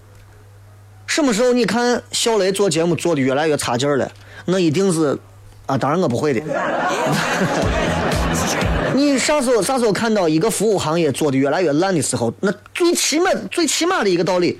[1.07, 4.11] 什么时候你看小雷做节目做的越来越差劲了？
[4.45, 5.17] 那一定是
[5.65, 6.41] 啊，当然我不会的。
[8.93, 12.33] 你啥时候啥时候看到一个服务行业做的越来越烂的时候？
[12.41, 14.59] 那最起码最起码的一个道理，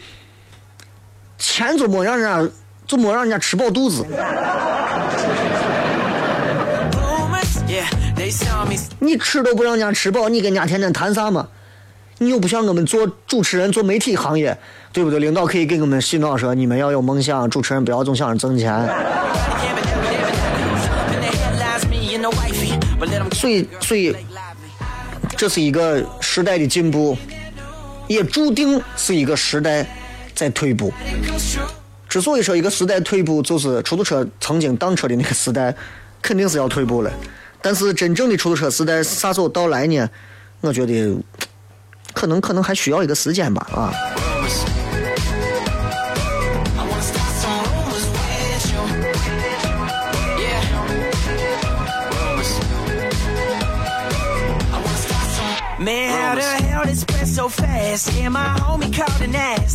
[1.37, 2.53] 钱就没让人家
[2.87, 4.03] 就没让人家吃饱肚子。
[9.05, 11.47] 你吃都不让人家吃饱，你跟人家天天谈啥嘛？
[12.17, 14.57] 你又不像我们做主持人、做媒体行业，
[14.93, 15.19] 对不对？
[15.19, 18.89] 领导可以给我们洗脑说，你们要有梦想，主持人不要总想着挣钱。
[23.33, 24.15] 所以，所以，
[25.37, 27.17] 这是一个时代的进步，
[28.07, 29.85] 也注定是一个时代
[30.33, 30.93] 在退步。
[32.07, 35.75] 之所以说一个时代退步，就是出租车曾经当车的那个时代，
[36.21, 37.11] 肯定是要退步了。
[37.65, 40.07] 但是真正的出租车时代啥时候到来呢？
[40.61, 41.17] 我觉得
[42.13, 43.91] 可能可能还需要一个时间吧啊。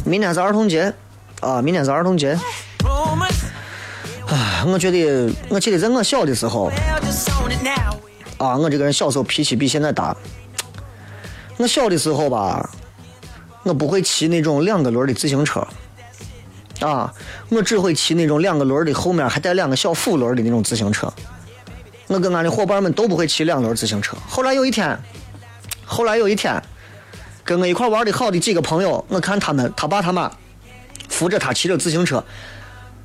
[0.05, 0.95] 明天是儿童节
[1.41, 1.61] 啊！
[1.61, 2.39] 明天是儿童节。
[4.33, 6.71] 唉，我觉得，我记得在我小的时候，
[8.39, 10.17] 啊，我这个人小时候脾气比现在大。
[11.57, 12.71] 我小的时候吧，
[13.65, 15.67] 我不会骑那种两个轮的自行车，
[16.81, 17.13] 啊，
[17.49, 21.13] 我只会骑那种两个轮的，后面还带两个小辅轮的那种自行车。
[22.07, 24.17] 我跟俺的伙伴们都不会骑两轮自行车。
[24.29, 24.97] 后来有一天，
[25.85, 26.63] 后来有一天，
[27.43, 30.31] 跟我一块玩的好的几个朋友，我看他们他爸他妈
[31.09, 32.25] 扶着他骑着自行车，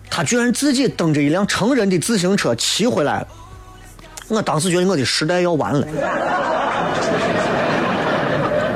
[0.10, 3.28] 他居然自己蹬着一辆成人的自行车骑回来了。
[4.28, 5.88] 我当时觉得我的时代要完了。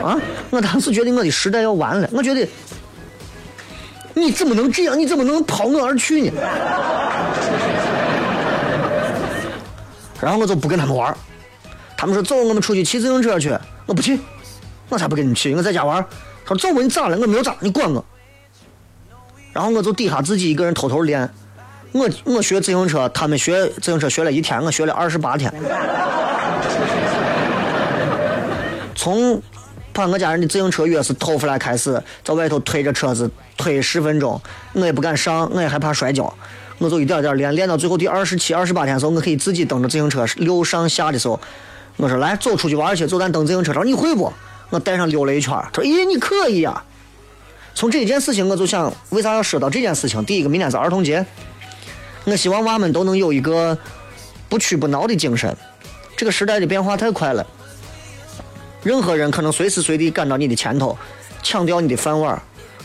[0.04, 0.18] 啊！
[0.50, 2.10] 我当时觉得我的时代要完了。
[2.12, 2.48] 我觉得。
[4.16, 5.00] 你怎么能这样？
[5.00, 6.32] 你怎么能抛我而去呢？
[10.20, 11.16] 然后我就不跟他们玩
[11.96, 13.58] 他们说走，我们出去骑自行车去。
[13.86, 14.20] 我不去，
[14.90, 16.04] 我才不跟你去，我在家玩
[16.46, 17.18] 他说走吧，你咋了？
[17.18, 18.04] 我没有咋，你管我。
[19.54, 21.30] 然后我就底下自己一个人偷偷练。
[21.92, 25.54] 我我学自行车，他们学自行车学了一天，我学了二十八天。
[28.96, 29.42] 从。
[29.92, 34.40] 把我家人的自行车钥匙偷出来，开始在外头推着车子推十分钟，
[34.72, 36.34] 我也不敢上，我也害怕摔跤，
[36.78, 41.38] 我就一点点练，练到最后第二十七、二十八天的时候，我可以自己蹬着自行车溜上下的时候，
[41.98, 44.32] 我说来走出去玩去，走咱蹬自行车，他说你会不？
[44.70, 46.82] 我带上溜了一圈，他说咦你可以呀。
[47.80, 50.26] 从这件事情我就想，为啥要说到这件事情？
[50.26, 51.26] 第一个，明天是儿童节，
[52.26, 53.78] 我希望娃们都能有一个
[54.50, 55.56] 不屈不挠的精神。
[56.18, 57.48] 这个时代的变化太快了。
[58.84, 60.98] 任何人可能随时随地赶到你的前头，
[61.42, 62.44] 抢掉你的饭碗，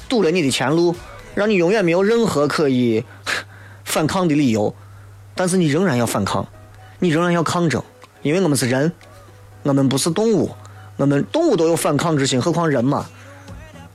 [0.09, 0.94] 堵了你的前路，
[1.35, 3.04] 让你永远没有任何可以
[3.83, 4.72] 反抗的理由。
[5.35, 6.46] 但是你仍然要反抗，
[7.00, 7.83] 你仍然要抗争，
[8.22, 8.92] 因为我们是人，
[9.64, 10.54] 我们不是动物，
[10.98, 13.04] 我们动物都有反抗之心，何况人嘛？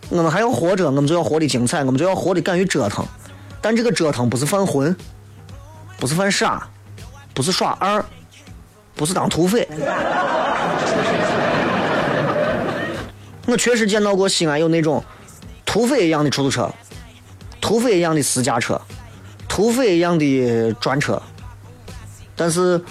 [0.09, 3.05] 我们还要活着，我们就要活得精彩，我们就要活得敢于折腾。
[3.61, 4.95] 但这个折腾不是犯浑，
[5.99, 6.67] 不是犯傻，
[7.33, 8.03] 不是耍二，
[8.95, 9.67] 不是当土匪。
[13.45, 15.03] 我确实见到过西安有那种
[15.65, 16.71] 土匪一样的出租车，
[17.59, 18.79] 土匪一样的私家车，
[19.47, 21.21] 土匪一样的专车。
[22.35, 22.81] 但是，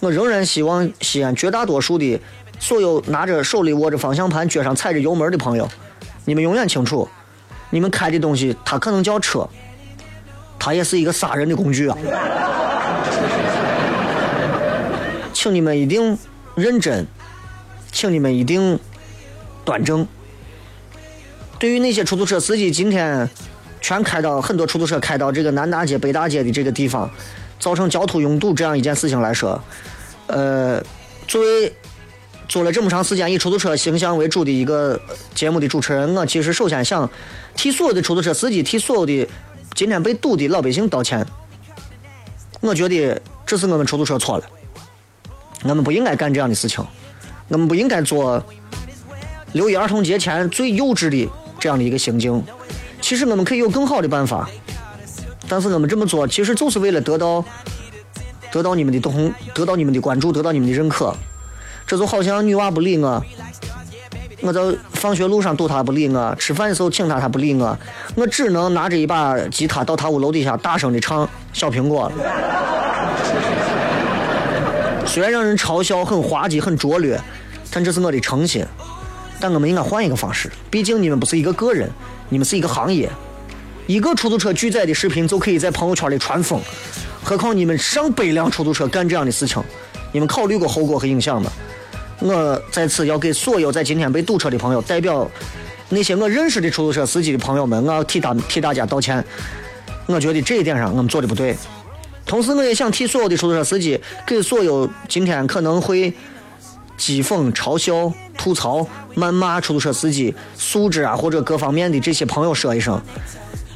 [0.00, 2.20] 我仍然希望西安绝大多数的
[2.58, 5.68] 所有拿着手里握着方向盘、脚上踩着油门的朋友，
[6.28, 7.08] 你们永远清楚，
[7.70, 9.48] 你们开的东西它可能叫车，
[10.58, 11.96] 它也是一个杀人的工具啊！
[15.32, 16.18] 请你们一定
[16.54, 17.06] 认真，
[17.90, 18.78] 请你们一定。
[19.64, 20.06] 端正。
[21.58, 23.28] 对于那些出租车司机，今天
[23.82, 27.10] 全开到很多出租车开到这个南大街、北大街的这个地方，
[27.58, 29.62] 造成交通拥堵这样一件事情来说，
[30.26, 30.82] 呃，
[31.26, 31.70] 作为
[32.48, 34.98] 做了这么长时间以出租车形象为主的一个
[35.34, 37.08] 节目的主持人，我其实首先想
[37.54, 39.28] 替所有的出租车司机、替所有的
[39.74, 41.26] 今天被堵的老百姓道歉。
[42.60, 44.44] 我觉得这是我们出租车错了，
[45.64, 46.84] 我们不应该干这样的事情，
[47.48, 48.42] 我们不应该做。
[49.52, 51.26] 六一儿童节前最幼稚的
[51.58, 52.44] 这样的一个行径，
[53.00, 54.46] 其实我们可以有更好的办法，
[55.48, 57.42] 但是我们这么做其实就是为了得到
[58.52, 61.16] 得到你们的同，得到你们的关注，得到你们的认可。
[61.88, 63.24] 这就好像女娃不理我，
[64.42, 64.60] 我在
[64.92, 67.74] 放学路上堵她不理我，吃饭的时候请她她不理我，
[68.14, 72.12] 我只能拿着一把吉他到她屋楼底下大声的唱《小苹果》。
[75.08, 77.18] 虽然让人嘲笑很滑稽很拙劣，
[77.70, 78.62] 但这是我的诚心。
[79.40, 81.88] 但我们应该换一个方式，毕竟你们不是一个个人，
[82.28, 83.08] 你们是一个行业。
[83.86, 86.60] 一个出租车拒载的视频就可以在朋友圈里传疯，
[87.24, 89.62] 何况你们上百辆出租车干这样的事情，
[90.12, 91.50] 你们考虑过后果和影响吗？
[92.20, 95.30] 我在此要给所有在今天被堵车的朋友，代表
[95.88, 99.24] 那些我认识的出租车司机的朋友们，我要替他替大家道歉。
[100.06, 101.56] 我觉得这一点上我们做的不对。
[102.26, 106.12] 同时，我也想替所有的出租车司机，给所有今天可能会。
[106.98, 113.00] 讥讽、嘲笑、吐槽、谩骂出租车司机素质啊，或者各方面的这些朋友说一声，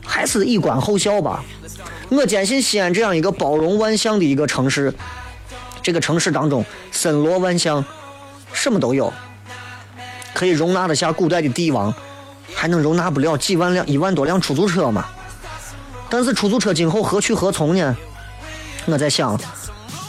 [0.04, 1.44] 还是以观后效吧。
[2.08, 4.92] 我坚信西安这样一个包容万象的一个城市，
[5.80, 7.84] 这个城市当中森罗万象，
[8.52, 9.12] 什么都有，
[10.34, 11.92] 可以容纳得下古代的帝王，
[12.54, 15.06] 还能容纳不了几万辆、一万多辆出租车吗？
[16.08, 17.96] 但是出租车今后何去何从呢？
[18.86, 19.38] 我在想，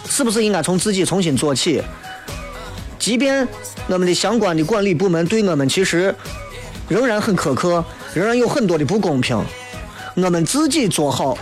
[0.08, 1.82] 是不是应该从自己重新做起？
[3.00, 3.48] 即便
[3.88, 6.14] 我们的相关的管理部门对我们其实
[6.88, 7.84] 仍然很苛刻，
[8.14, 9.44] 仍然有很多的不公平，
[10.16, 11.38] 我们自己做好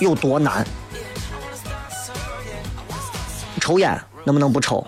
[0.00, 0.66] 有多难？
[3.60, 4.86] 抽烟能不能不抽？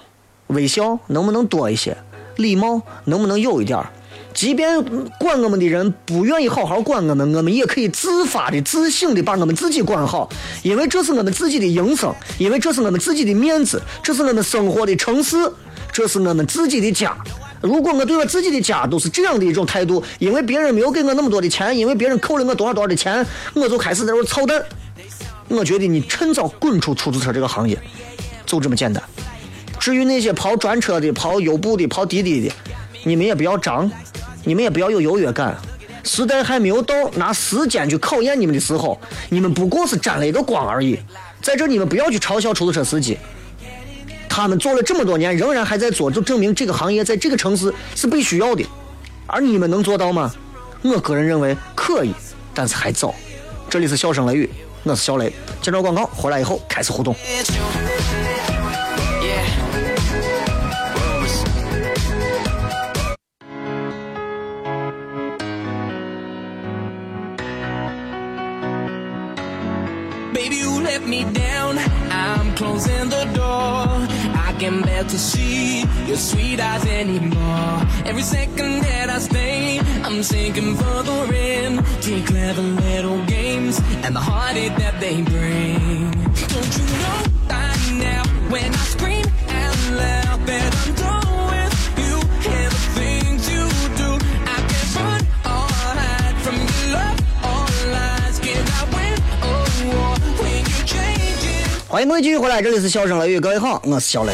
[0.50, 1.96] 微笑能不能多一些？
[2.36, 3.84] 礼貌能不能有一点？
[4.32, 4.82] 即便
[5.18, 10.28] 管我们的人不愿意好好管我们，我们也可以自发的、自省的把我们自己管好，
[10.62, 15.36] 因为这是我们自己的营生，因为这是我们自己的面子，这是我们生活的城市。
[15.92, 17.16] 这是我们自己的家，
[17.60, 24.62] 如果我对我自己的家都是这样的一种态度，因为别人没有给我那么多的钱，因为别人扣了我多少多少的钱，我就开始在这操蛋。
[25.48, 27.76] 我觉得你趁早滚出出租车这个行业，
[28.46, 29.02] 就这么简单。
[29.80, 32.54] 至于那些跑专车的、跑优步的、跑滴滴的，
[33.02, 33.90] 你们也不要张，
[34.44, 35.56] 你们也不要有优越感。
[36.04, 39.00] 时代还没有到拿时间去考验你们的时候，
[39.30, 40.98] 你们不过是沾了一个光而已。
[41.40, 43.16] 在这，你们不要去嘲笑出租车司机，
[44.28, 48.62] 他们做了这么多年，仍然还在做，就证明这个行业在这个城市是被需要的。
[49.26, 50.30] 而你们能做到吗？
[50.82, 52.12] 我个人认为可以，
[52.52, 53.14] 但是还早。
[53.70, 54.50] 这里是笑声雷雨，
[54.82, 55.32] 我是小雷。
[55.62, 57.14] 接着广告，回来以后开始互动。
[71.00, 71.78] Let me down.
[72.10, 73.86] I'm closing the door.
[74.46, 77.86] I can bear to see your sweet eyes anymore.
[78.04, 84.20] Every second that I stay, I'm sinking further in to clever little games and the
[84.20, 86.10] heartache that they bring.
[86.52, 87.72] Don't you know by
[88.04, 91.19] now when I scream out loud that I'm done
[101.90, 104.32] 欢迎各位继续回来这里是笑声雷雨各位好我是小雷。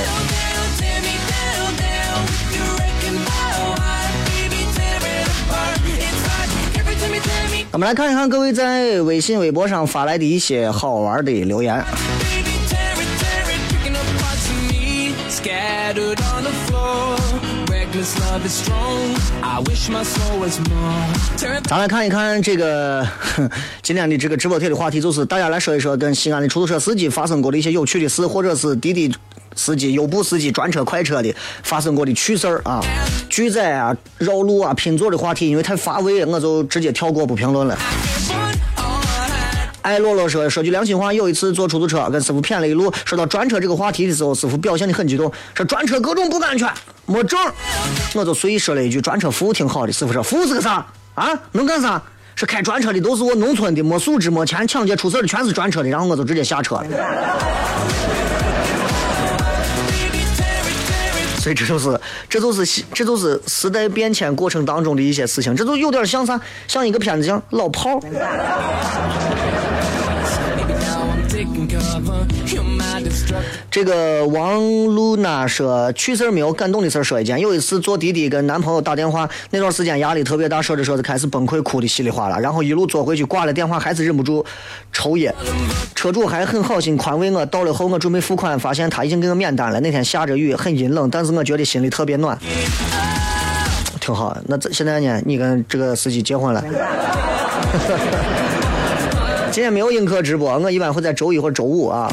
[7.73, 11.83] 我们来看一看各位在微信微博上发来的一些好玩的留言。
[21.67, 23.05] 咱来看一看这个
[23.83, 29.13] 今天的这个直播贴的话题，就是大家来说一说跟西安的出租车司机发生过的一些有趣的事，或者是滴滴
[29.57, 31.35] 司机、优步司机、专车、快车的
[31.65, 32.81] 发生过的趣事儿啊、
[33.29, 37.77] 拒载啊、绕路啊、拼座的话题，因为太乏味，我就直接跳过不评论了。
[39.87, 39.97] Run or hide.
[39.97, 46.69] 艾洛洛说：“说句良心话，有一次坐出租车跟师傅谝了一路，说到专车这个话题的时候，师傅表现的很激动，说专车各种不安全，
[47.07, 47.39] 没证。
[48.15, 49.93] 我就随意说了一句专车服务挺好的。
[49.93, 50.85] 师傅说服务是个啥
[51.15, 51.29] 啊？
[51.53, 52.03] 能干啥？
[52.35, 55.89] 是开专车的都是我农村的，没素质、没钱、抢劫出事的全是专车的。
[55.89, 56.85] 然后我就直接下车了。
[61.39, 66.39] 所以这就是，这就是，这就是时代变迁过程当中的一些事情，这就有点像啥？
[66.67, 68.01] 像一个片子像老炮儿。
[73.71, 74.59] 这个王
[74.95, 77.39] 露娜说，趣事儿没有，感动的事儿说一件。
[77.39, 82.39] 有一次坐滴滴跟男朋友打电话，那段时间压力特别大，说着说着开始崩溃，哭的稀里哗啦。
[82.39, 84.45] 然后一路坐回去，挂了电话还是忍不住
[84.93, 85.35] 抽噎。
[85.95, 89.79] 车主还很好心宽慰我，到了后我准备付款，发现他已经给我免单了。
[89.81, 92.39] 那天下着雨，很阴冷，但是我觉得心里特别暖，
[94.01, 94.37] 挺好。
[94.47, 95.21] 那这现在呢？
[95.27, 96.65] 你跟这个司机结婚了？
[99.57, 102.13] 今天没有映客直播，我一般会在周一或周五啊。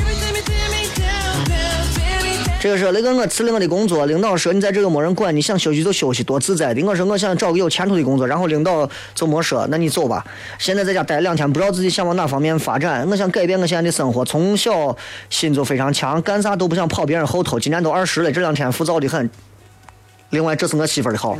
[2.57, 6.81] 这个说雷哥，我辞了我的工作，领导说你在这个没人管，你想休息就休息，多自在的。
[6.85, 10.25] 我说我想找个有前途的工作，然后领导就没说，那你走吧。
[10.57, 13.05] 现在在家待两天，不知道自己想往哪方面发展。
[13.09, 14.95] 我想改变我现在的生活，从小
[15.29, 17.59] 心就非常强，干啥都不想跑别人后头。
[17.59, 19.29] 今年都二十了，这两天浮躁的很。
[20.29, 21.37] 另外，这是我媳妇的号。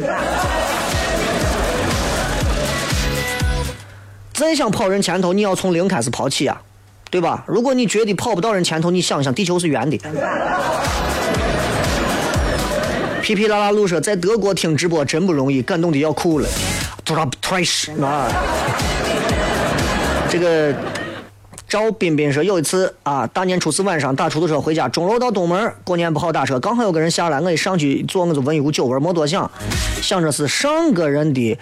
[4.44, 6.62] 真想跑人前头，你要从零开始跑起啊，
[7.10, 7.46] 对吧？
[7.48, 9.98] 如果你觉得跑不到人前头，你想想，地球是圆的。
[13.22, 16.48] 皮皮拉拉路说，在德国听直播真不容易，感动的要哭了。
[20.30, 20.76] 这个
[21.70, 29.50] 赵彬彬说，有一次啊，大年初四晚上打出租车回家，钟楼到东门，过年不好打车，刚好有个人下来，我一上去坐，我就闻一股酒味，没多想，
[30.02, 31.58] 想着是上个人的。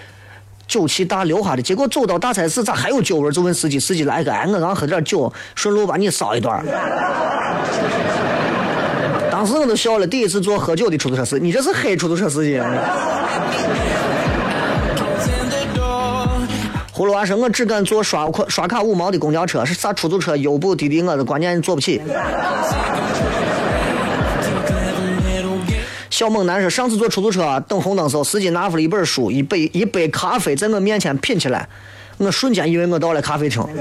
[0.72, 3.30] 酒气大留下的，结果走到大菜市咋还有酒味？
[3.30, 6.64] 就问司机，司机来个，哎，我刚喝点酒，顺路把你捎一段。
[9.30, 12.58] 当时我都笑了，第一次坐喝酒的出租车司机，你这是黑出租车司机？
[16.94, 22.02] 葫芦娃说：“我只敢坐刷款刷卡五毛的公交车，是啥出租车、优步、滴滴，我的关键坐不起。”
[26.22, 31.68] 小猛男说：“上次坐出租车等红灯时候，司机拿出了一本书、一杯一杯咖啡，在我面前品起来，
[32.20, 33.66] 我瞬间以为我到了咖啡厅。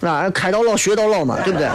[0.00, 1.68] 那开到老学到老嘛，对不对？”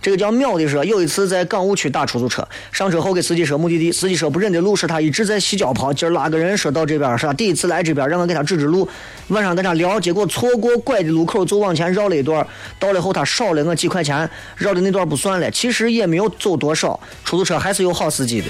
[0.00, 5.92] 这个叫妙的说，有一次在港务区打出租车，上车后给司机说目的地，司机说不认得路，是他一直在洗脚泡。
[5.92, 7.32] 今儿拉个人说到这边是吧？
[7.32, 8.88] 第一次来这边，让我给他指指路。
[9.28, 12.46] 晚上跟他聊，结果错过拐的路口就往前绕了一段，
[12.78, 16.98] 到了后他少了我几块钱，绕的那段不算了，其实也没有走多少。
[17.24, 18.46] 出租车还是有好司机的，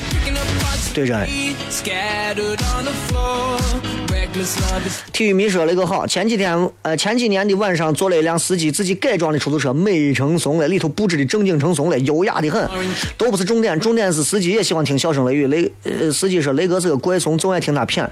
[0.95, 1.27] 对着。
[5.13, 12.69] 体育迷说了一个好，前几天呃前几年的晚上坐了一辆司机自己改装的出租车，美成怂了，里头布置的正经成怂了，优雅的很，
[13.17, 15.47] 都不是重点，重点是司机也喜欢听笑声雷雨。
[15.49, 18.07] 雷呃司机说雷哥是个怪怂，总爱听他谝，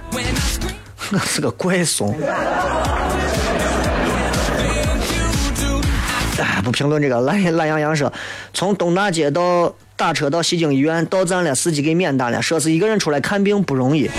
[1.12, 2.14] 我 是个怪怂。
[6.38, 7.20] 哎，不评论这个。
[7.20, 8.12] 懒懒洋洋说，
[8.52, 14.10] 从东大街到打车到西京医院，到站了，司机给免单了，说是一个人出来看病不容易。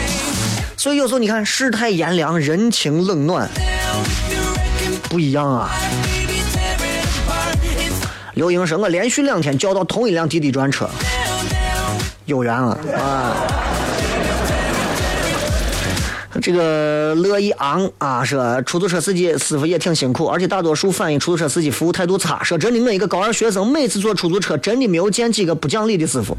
[0.88, 3.46] 所以有时候你看世态炎凉，人情冷暖
[5.10, 5.70] 不一样啊。
[8.36, 10.90] 刘英生：“我连续两天叫到同一辆滴滴专车，
[12.24, 13.36] 有缘了啊。”
[16.48, 22.42] 这个乐意昂啊，说出租车司机师傅也挺辛苦，而且大多数反映出租车司机服务态度差。
[22.42, 26.38] 说真的，我一个高二学生，每次坐出租车真的没有见几个不讲理的师傅。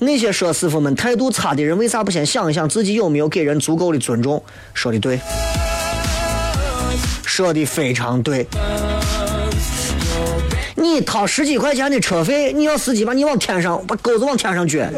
[0.00, 4.42] 那些说师傅们态度差的人，为啥不先想一想自己有没有给人足够的尊重？
[4.74, 5.20] 说的对，
[7.24, 8.48] 说的非常对。
[10.74, 14.90] 你掏十几块钱的车费，你要司机把你往天上把钩子往天上撅。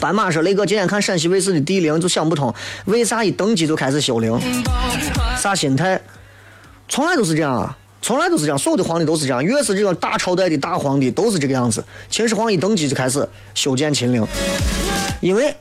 [0.00, 2.52] 斑马说：“雷哥，今天看陕西卫视的地灵，就想不通，
[2.86, 4.40] 为啥一登基就开始修陵？
[5.36, 6.00] 啥心态？
[6.88, 11.84] 从来都是这样啊，从来都是这样，所有的皇帝都是这样，越是这种大朝代的大皇帝都是这个样子。
[12.08, 14.26] 秦始皇一登基就开始修建秦陵，
[15.20, 15.54] 因为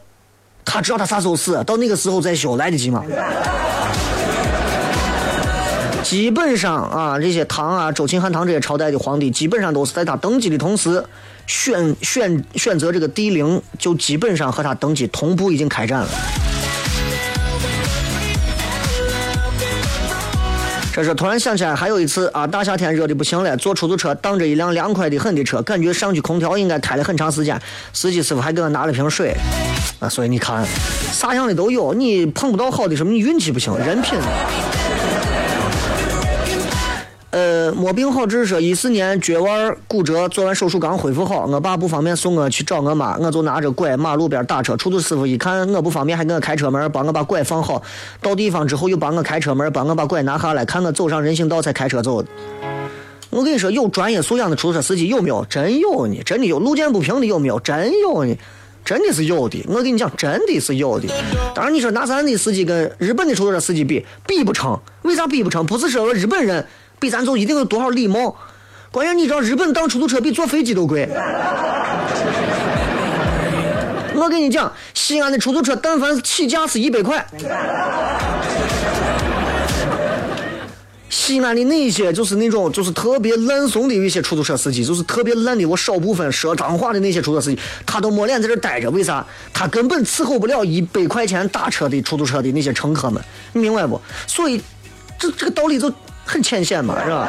[0.64, 3.04] 他知道他啥时候死，到那个时候再修来得及吗？
[6.02, 11.04] 基本上啊，这些唐啊、周秦汉唐这些朝代的皇帝，基本上都是在他登基的同时。”
[11.50, 16.10] 选选选择这个 D 零，就基本上和他登记同步已经开战了。
[20.94, 27.60] 这是突然想起来，还有一次啊，大夏天热的不行了，坐出租车挡着一辆凉快的很的车，感觉上去空调应该开了很长时间，
[27.94, 29.36] 司机师傅还给我拿了瓶水
[30.00, 30.08] 啊。
[30.08, 30.64] 所以你看，
[31.12, 34.20] 啥样的都有，你碰不到好的什么，你运气不行，人品。
[37.32, 41.46] 呃，没病好治说，一四年脚腕骨折，做完手术刚恢复好。
[41.46, 44.76] 我爸不方便送我去找我妈，我就拿着拐马路边打车。
[44.76, 47.84] 出租师傅一看我不方便，还给我开车门，帮我把拐放好。
[48.20, 52.26] 到地方之后又帮我开车门，帮我把拐拿下来，看我走上人行道才开车走。
[53.30, 55.46] 我跟你说，有专业素养的出租车司机有没有？
[55.48, 56.58] 真有呢，真的有。
[56.58, 57.60] 路见不平的有没有？
[57.60, 58.36] 真有呢，
[58.84, 59.64] 真的是有的。
[59.68, 61.08] 我跟你讲，真的是有的。
[61.54, 64.80] 当然，你说拿咱的司机跟日本的出租车司机比，比不成。
[65.04, 65.64] 为啥比不成？
[65.64, 66.66] 不是说日本人。
[67.00, 68.36] 比咱就一定有多少礼貌？
[68.92, 71.08] 关键你知道日本当出租车比坐飞机都贵。
[74.16, 77.24] 我跟你讲，西安的出租车但凡起价是一百块。
[81.08, 88.90] 西安的那些就是那种就是特别烂怂的一些出租车司机，就是特别烂的我少部分说脏话的那些出租车司机，他都没脸在这待着。
[88.90, 89.24] 为啥？
[89.54, 93.24] 他根本伺候不了一百块钱打车的出租车的那些乘客们，
[93.54, 94.02] 你明白不？
[94.26, 94.60] 所以，
[95.20, 95.94] 这这个道理就。
[96.30, 97.28] 很浅显嘛，是吧？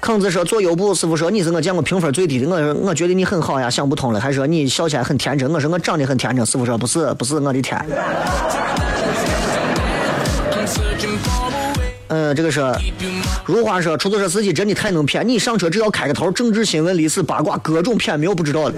[0.00, 7.84] 坑子说做优步，师傅说你是我见过评分最低的，我我觉得你很好呀，想不通了，还说你笑起来很天真，我说我长得很天真，师傅说不是，不是我的天。
[12.06, 12.60] 嗯，这个是
[13.44, 18.74] 如花说出租车司机真的太能骗，你上车只要开个头，政治新闻、历史八卦，各种骗，没有不知道的。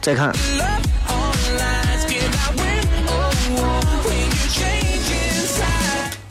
[0.00, 0.32] 再看，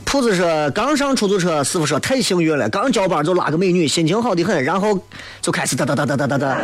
[0.06, 5.00] 铺子说刚上出租车，师傅说太幸运了，刚交班就拉个美女，心情好的很，然后
[5.40, 6.58] 就开始哒哒哒哒哒哒哒。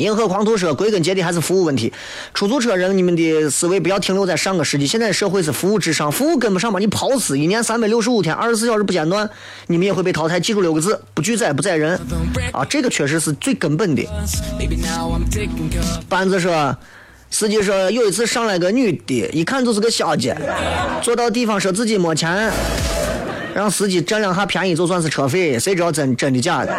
[0.00, 1.92] 银河狂徒说：“归根结底还是服务问题。
[2.32, 4.86] 出租车人，你们的思维不要停留在上个世纪。
[4.86, 7.38] 现在社会是服务至上，服务跟不上把你跑死。
[7.38, 9.28] 一年三百六十五天，二十四小时不间断，
[9.66, 10.40] 你们也会被淘汰。
[10.40, 12.00] 记住六个字：不拒载，不载人。
[12.52, 14.02] 啊，这个确实是最根本的。”
[16.08, 16.76] 班子说
[17.30, 20.36] ：“司机说有一次上来个女的，一看就是个小姐，
[21.02, 22.50] 坐到地方说自己没钱，
[23.54, 26.74] 让司机占两下便宜就算是车费，谁知道真真的假的？”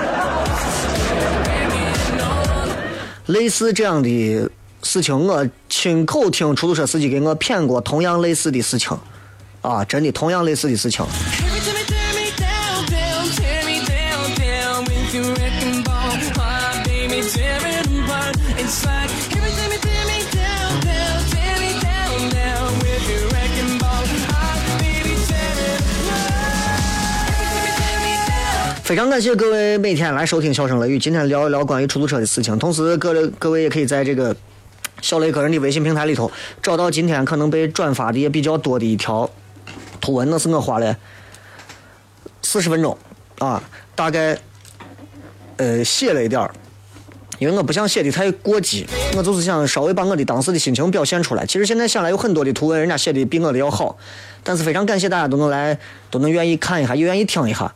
[3.27, 4.49] 类似这样的
[4.83, 8.97] 事情，我亲口听出租车司机给我骗过同样类似的事情，
[9.61, 11.05] 啊，真的，同样类似的事情。
[28.91, 32.59] 非常感谢各位每天来收听《笑声雷雨》，今天聊一聊关于出租车的事情。
[32.59, 34.35] 同时，各各位也可以在这个
[35.01, 36.29] 小雷个人的微信平台里头
[36.61, 39.29] 找到今天可能被转发的也比较多的一条
[40.01, 40.93] 图文，那是我花了
[42.41, 42.97] 四十分钟
[43.39, 43.63] 啊，
[43.95, 44.37] 大概
[45.55, 46.53] 呃写了一点儿。
[47.39, 48.85] 因为我不想写的太过激，
[49.15, 51.45] 我就是想稍微把我的当时的心情表现出来。
[51.45, 53.95] 其实现在想来，有很多的图文人家写的比我的要好，
[54.43, 55.79] 但是非常感谢大家都能来，
[56.09, 57.73] 都能愿意看一下，也愿意听一下。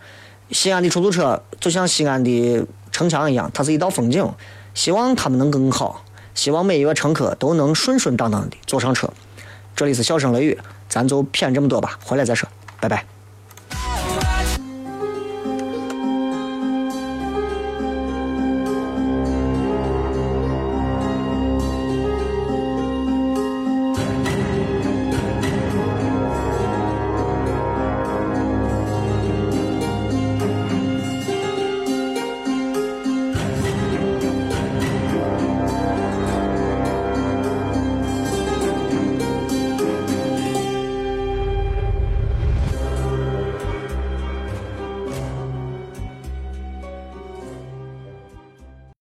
[0.52, 4.30] 西安的出租车就像西安的城墙一样，它是一道风景，
[4.74, 9.12] 希望他们能更好，希望每一个乘客都能顺顺当当的坐上车。
[9.76, 12.48] 这里是笑声雷雨，咱就骗这么多吧，回来再说，
[12.80, 13.15] 拜拜。